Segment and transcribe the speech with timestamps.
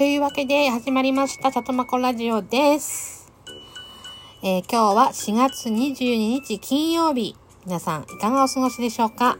[0.00, 3.30] というわけで始まりました、里まこラジオです。
[4.42, 7.36] えー、今日は4月22日金曜日。
[7.66, 9.36] 皆さん、いかがお過ごしでしょうか？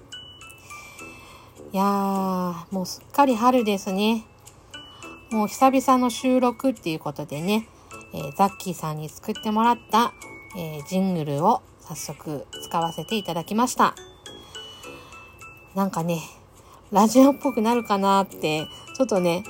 [1.73, 4.27] いやー、もうすっかり春ですね。
[5.30, 7.66] もう久々の収録っていうことでね、
[8.12, 10.12] えー、ザッキーさんに作ってもらった、
[10.59, 13.95] えー、ジングルを早速使わせていただきました。
[15.74, 16.20] なんかね、
[16.92, 19.42] ラジオっぽくなるかなって、ちょっとね、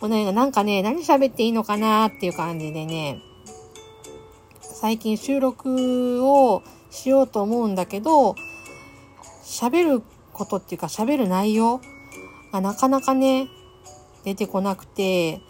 [0.00, 3.20] もうね、なんかね、何喋っていいのかなっていう感じでね、
[4.60, 8.36] 最近収録をしようと思うんだけど、
[9.42, 10.02] 喋る
[10.32, 11.80] ことっていうか喋る内容
[12.52, 13.48] がなかなかね、
[14.24, 15.40] 出てこなくて、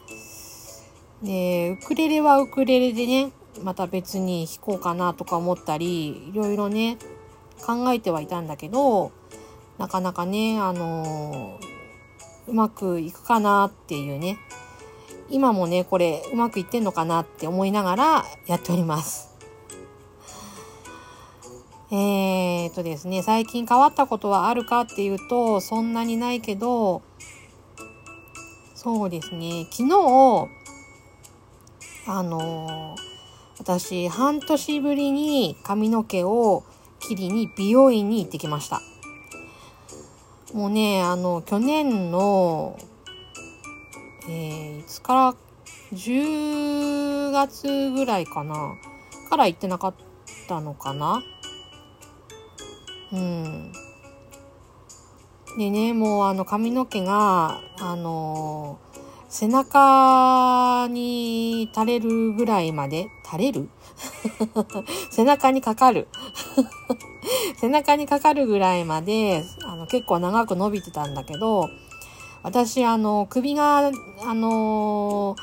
[1.22, 6.96] で、ウクレレはウクレレでね、また別に弾こうかなとか思ったり、いろいろね、
[7.66, 9.12] 考えてはいたんだけど、
[9.77, 11.58] なかなかね、あの
[12.48, 14.38] うまくいくかなっていうね、
[15.30, 19.28] 今もね、これうまくいってんのかなって思いながらやっております。
[21.90, 27.02] えー、とですね、最近変わったことはあるかっていうと、そんなにないけど、
[28.74, 30.48] そうですね、昨日、
[32.06, 32.96] あの
[33.58, 36.62] 私、半年ぶりに髪の毛を
[37.00, 38.80] 切りに美容院に行ってきました。
[40.54, 42.78] もうね、あの、去年の、
[44.28, 45.34] えー、いつから、
[45.92, 48.74] 10月ぐらいかな
[49.30, 49.94] から行ってなかっ
[50.48, 51.22] たのかな。
[53.12, 53.72] うん。
[55.58, 63.68] でね、もうあの髪の毛が、あのー、背中に垂れるぐらいまで、垂れる？
[65.11, 66.08] 背中にかかる。
[67.61, 71.68] 背中にかかるぐらいまで、あの、結構長く伸びてたんだけど、
[72.42, 75.36] 私、あの、首が、あの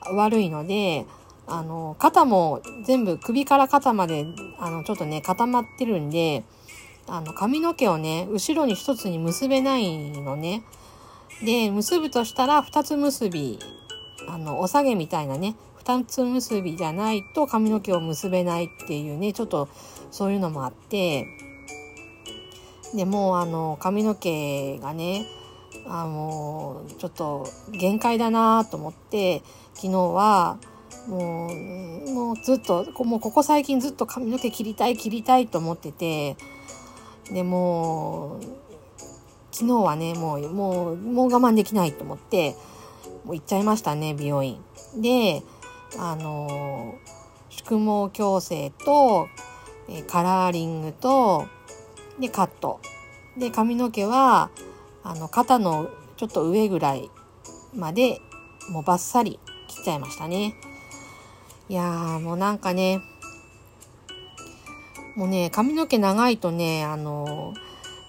[0.00, 1.06] ー、悪いので、
[1.46, 4.26] あの、肩も全部首から肩まで、
[4.58, 6.44] あの、ちょっとね、固まってるんで、
[7.06, 10.62] あの、髪の毛をね、後ろに一つに結べないのね。
[11.42, 13.58] で、結ぶとしたら、二つ結び、
[14.28, 19.68] あの、お下げみたいなね、二つ結びじゃないと髪の毛を結べないっていうね、ちょっと
[20.10, 21.26] そういうのもあって、
[22.94, 25.26] でもうあの髪の毛がね
[25.86, 29.42] あのちょっと限界だなと思って
[29.74, 30.58] 昨日は
[31.06, 36.36] もうもうずっともうここ最近ずっと髪の毛切りたい切りたいと思ってて
[37.30, 38.40] でも
[39.52, 42.54] 昨日はねもうもうもう我慢できないと思って
[43.24, 44.58] もう行っちゃいましたね美容院。
[44.96, 45.42] で
[45.98, 46.94] あの
[47.50, 49.28] 宿毛矯正と
[50.06, 51.46] カラーリングと
[52.18, 52.80] で、カット。
[53.36, 54.50] で、髪の毛は、
[55.04, 57.10] あの、肩のちょっと上ぐらい
[57.74, 58.20] まで、
[58.70, 59.38] もうバッサリ
[59.68, 60.54] 切っちゃいましたね。
[61.68, 63.00] いやー、もうなんかね、
[65.16, 67.54] もうね、髪の毛長いとね、あの、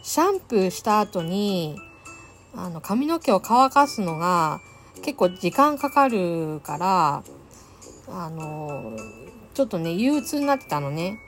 [0.03, 1.77] シャンプーした後に、
[2.55, 4.59] あの、髪の毛を乾かすのが
[5.03, 7.23] 結構時間かかるから、
[8.07, 8.95] あの、
[9.53, 11.19] ちょっとね、憂鬱になってたのね。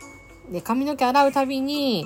[0.51, 2.05] で、髪の毛洗うたびに、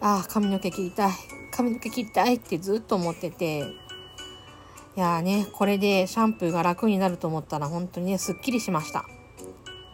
[0.00, 1.12] ああ、髪の毛切りたい。
[1.52, 3.58] 髪の毛切りたいってずっと思ってて、
[4.96, 9.04] いやーね、これでシャンプーが楽になると思ったら本当にね、すっきりしました。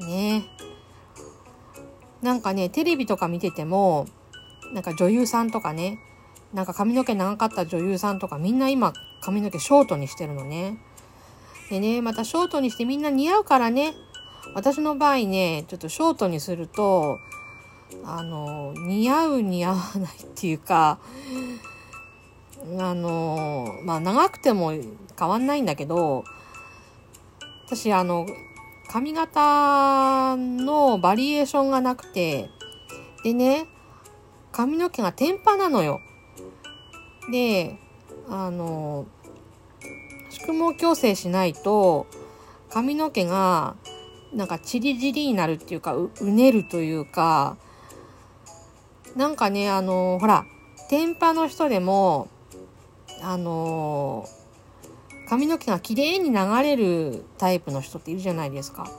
[0.01, 0.45] ね
[2.23, 4.07] なんかね、テレビとか見てても、
[4.73, 5.99] なんか女優さんとかね、
[6.53, 8.93] なんか髪の毛長かった女優さんとかみんな今
[9.23, 10.79] 髪の毛ショートにしてるのね。
[11.69, 13.95] でね、またショートにしてみんな似合うからね、
[14.55, 17.19] 私の場合ね、ちょっとショートにすると、
[18.05, 20.99] あの、似合う似合わないっていうか、
[22.79, 24.73] あの、まあ長くても
[25.19, 26.25] 変わんないんだけど、
[27.67, 28.27] 私あの、
[28.89, 32.51] 髪型のバリエーションがなくて、
[33.25, 33.67] でね、
[34.51, 36.01] 髪の毛が天パなのよ。
[37.31, 37.79] で、
[38.29, 39.07] あの、
[40.31, 42.07] 宿毛矯正しないと、
[42.69, 43.77] 髪の毛が、
[44.35, 47.57] なんかチリジリになるっていうかう、うねるというか、
[49.17, 50.47] なんかね、あのー、ほら、
[50.89, 52.29] 天パの人でも、
[53.23, 58.91] あのー、髪の毛が綺麗に流れるタイプの人っているじゃないですか。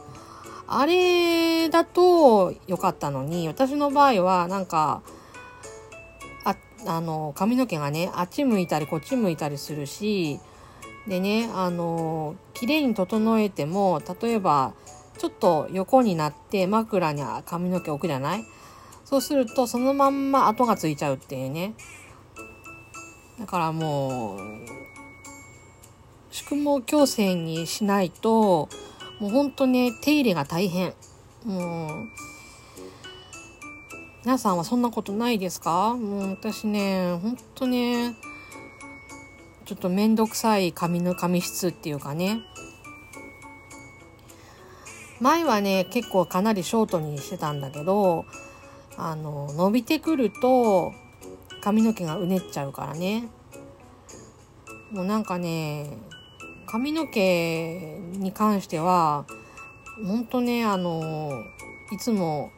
[0.68, 5.02] あれだと良かったのに、私の場合はなんか、
[6.46, 6.56] あ、
[6.88, 10.40] あの、髪の毛がね、あっち向いたりこっち向いたりするし、
[11.08, 14.74] でね、あの、綺麗に整えても、例えば、
[15.18, 18.46] ちょっと横になって枕に髪の毛置くじゃない？
[19.14, 21.76] そうすると、そのまんま跡がついちゃうっていうね。
[23.40, 24.40] だからもう
[26.32, 28.70] 宿毛矯正にしないと
[29.20, 30.96] もうほんとね手入れが大変。
[31.46, 32.08] もう
[34.26, 35.94] 皆さんはそんなことないですか？
[35.94, 38.16] もう私ねほんとね
[39.66, 42.40] ちょっとめんどくさい髪の髪質っていうかね。
[45.20, 48.26] 前はね結構かなりショートにしてたんだけど
[48.98, 50.94] あの伸びてくると
[51.62, 53.30] 髪の毛がうねっちゃうからね。
[54.92, 55.98] もうなんかね
[56.68, 59.26] 髪の毛に関しては
[60.06, 61.32] ほんとねあの
[61.92, 62.52] いつも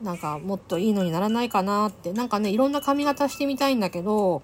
[0.00, 2.12] なんかもっといいのにならないかなって。
[2.12, 4.42] なんかねいろんな髪型してみたいんだけど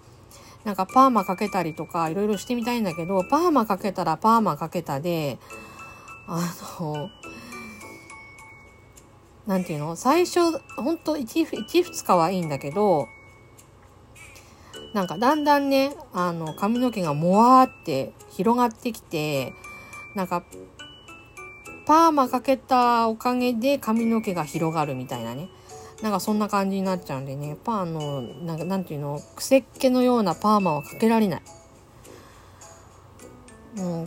[0.65, 5.39] なんかパーマかけたりとかいろいろしてみたいんだけどパーマかけたらパーマかけたで
[6.27, 7.11] あの
[9.47, 9.97] なんていうの？
[9.97, 13.09] 最初ほんと 1, 1, 2日はいいんだけど
[14.95, 19.55] なんかだんだんねあの髪の毛がもわーって広がってきて
[20.15, 20.45] なんか
[21.87, 25.49] パーマかけたおかげで髪の毛が広がるみたいなね。
[26.03, 27.59] なんかそんな感じになっちゃうんでね。
[27.63, 29.21] パーのなんかなんていうの？
[29.37, 31.43] 癖っ気のようなパーマはかけられない。
[33.77, 34.07] もう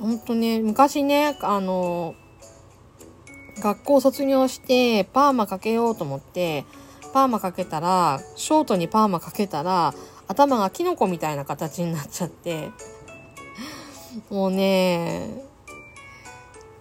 [0.00, 2.14] ほんとね昔ねあの
[3.62, 6.64] 学校卒業してパーマかけようと思って
[7.12, 9.94] パーマかけたらショートにパーマかけたら
[10.26, 12.70] 頭がキノコみたいな形になっちゃって。
[14.30, 15.42] もうね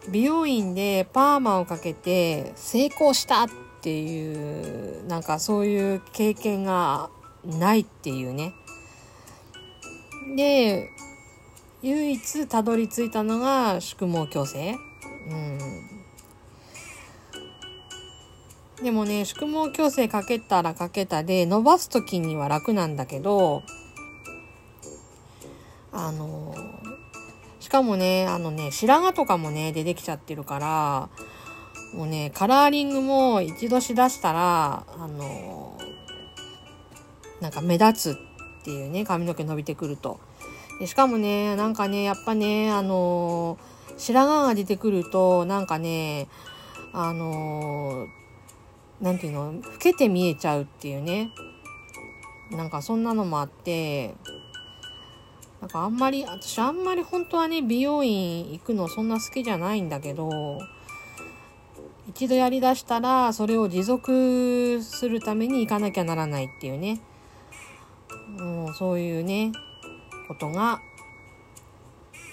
[0.09, 3.49] 美容院でパーマをかけて成功したっ
[3.81, 7.09] ていうなんかそういう経験が
[7.45, 8.53] ないっていうね。
[10.35, 10.89] で
[11.83, 14.75] 唯一たどり着いたのが宿毛矯正。
[15.29, 16.00] うん。
[18.83, 23.63] でもね宿毛矯正かけたらかけたで伸ばす時には楽なんだけど
[25.91, 26.55] あの
[27.59, 31.09] しかもねあのね白髪とかもね出てきちゃってるから
[31.93, 35.77] もうねカラーリングも一度しだしたらあの
[37.39, 38.17] なんか目立つ
[38.61, 40.19] っていうね髪の毛伸びてくると。
[40.79, 43.59] でしかもねなんかねやっぱねあの
[43.97, 46.27] 白髪が出てくるとなんかね
[46.93, 48.07] あの
[49.11, 49.53] んていうの？
[49.53, 51.31] 老けて見えちゃうっていうね
[52.51, 54.13] なんかそんなのもあって
[55.61, 60.29] なんかあんまり私あんまり本当はね美容院行くのそんな好きじゃないんだけど
[62.09, 66.99] 一度やりだしたらそれを持続するために行かなきゃならないっていうね
[68.37, 69.51] もうそういうね
[70.27, 70.81] ことが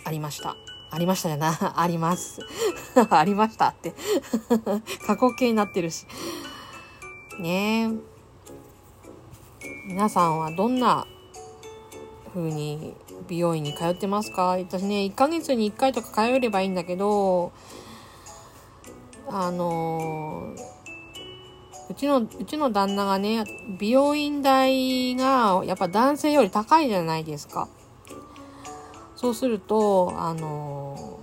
[0.04, 0.56] ありました。
[0.90, 1.78] ありましたよな。
[1.78, 2.40] あります。
[3.10, 3.92] ありましたって
[5.06, 6.06] 過去形になってるし。
[7.40, 7.90] ね。
[9.86, 11.06] 皆さんはどんな
[12.34, 12.94] 風に
[13.26, 14.58] 美容院に通ってますか？
[14.58, 17.52] 私ね1ヶ月に1回とか通えればいいんだけど
[19.30, 20.54] あの
[21.90, 23.44] うちのうちの旦那がね
[23.78, 27.68] 美容院代がやっぱ男性より高いじゃないですか。
[29.16, 31.18] そうするとあの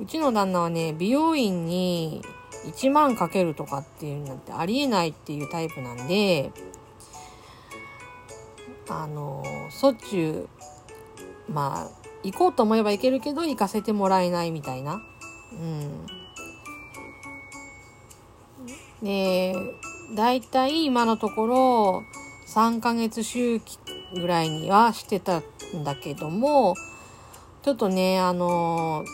[0.00, 2.22] うちの旦那はね美容院に
[2.68, 6.52] 1万かけるとかっていうのってありえないっていうタイプなんで
[8.88, 10.48] あのしょっちゅ
[11.48, 11.90] うまあ
[12.22, 15.00] 行こうと思えば行けるけど行かせてもらえないみたいな。
[15.52, 16.06] うん、
[19.02, 19.54] で
[20.16, 22.02] 大体今のところ
[22.48, 23.78] 3ヶ月周期
[24.14, 26.74] ぐらいにはしてたんだけども
[27.62, 29.04] ちょっとねあの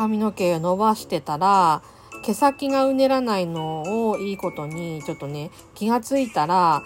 [0.00, 1.82] 髪の毛伸ばしてたら
[2.24, 6.82] 毛先がうねらないのをいいことにちょっとね気がついたら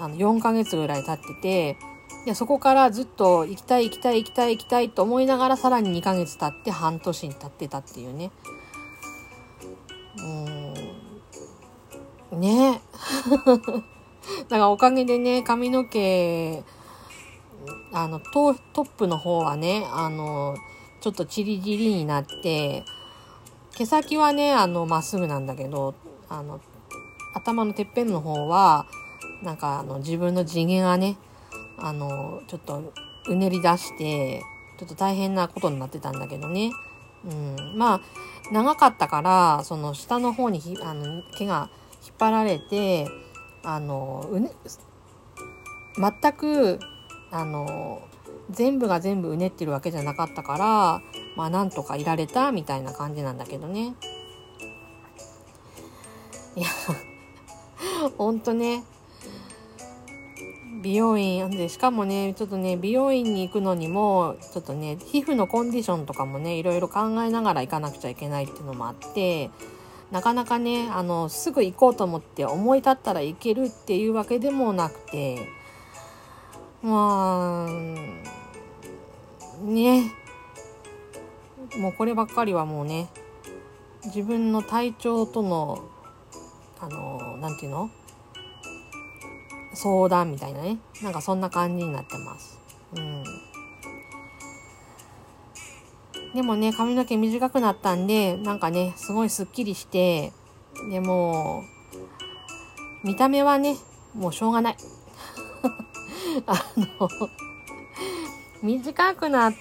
[0.00, 1.76] あの4ヶ月ぐらい経ってて
[2.24, 8.30] でそこからずっと行きたい行きたい行きたい行きたいと思いながらさらに2ヶ月経って半年に経ってたっていうね。
[12.32, 12.40] うん。
[12.40, 12.80] ね。
[14.48, 16.64] だからおかげでね髪の毛
[17.92, 20.56] あのトトップの方はねあの
[21.08, 22.84] ちょっとチリチリになって
[23.74, 25.94] 毛先はねあのまっすぐなんだけど
[26.28, 26.60] あの
[27.34, 28.86] 頭のてっぺんの方は
[29.42, 31.16] なんかあの自分の地毛がね
[31.78, 32.92] あのちょっと
[33.26, 34.42] うねり出して
[34.78, 36.72] ちょっと大変なことになってたんだけどね、
[37.24, 38.00] うん、まあ
[38.52, 41.70] 長かったからその下の方にひあの毛が
[42.04, 43.08] 引っ張られて
[43.64, 44.50] あのうね
[45.96, 46.78] 全く
[47.30, 48.02] あの
[48.50, 51.02] 全部が全部うねってるわけじゃなかったから
[51.36, 53.94] まあなんとかいられたみたいな感じなんだけどね。
[56.56, 56.66] いや
[58.16, 58.84] ほんとね。
[60.80, 69.50] 美容院でしかもねちょっとね美容院に行くのにもちょっとね皮膚のコンディションとかもねいろいろ考えながら行かなくちゃいけないっていうのもあって
[70.12, 75.48] なかなかねあのすぐ行こうと思って思い立ったら行けるっていうわけでもなくて
[76.82, 78.37] まあ
[79.62, 80.12] ね。
[81.78, 83.08] もうこればっかりはもうね
[84.04, 85.84] 自分の体調との
[86.80, 87.90] あのなんていうの？
[89.74, 90.78] 相談みたいなね。
[91.02, 92.58] なんかそんな感じになってます。
[92.96, 93.24] うん。
[96.34, 100.32] でもね髪の毛短くなったんでなんかねすごいすっきりして
[100.90, 101.64] でも
[103.02, 103.76] 見た目はね
[104.14, 104.76] もうしょうがない。
[106.46, 107.08] あの
[108.62, 109.54] 短くなっ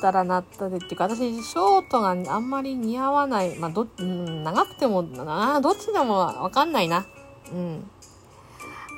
[0.00, 3.56] たらなったでっていうか私ショートがあんまり似合わない。
[3.56, 7.06] まあど、うん、長くてもなどっちでもわかんないな。
[7.52, 7.90] うん。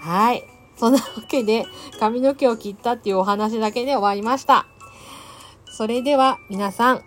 [0.01, 0.45] はい。
[0.77, 1.65] そんなわけで
[1.99, 4.67] 髪の毛を切ったっていうお話だけで終わりました。
[5.67, 7.03] それでは皆さん、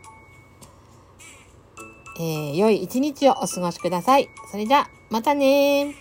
[2.17, 4.27] えー、良い一日をお過ごしください。
[4.50, 5.95] それじゃ、またね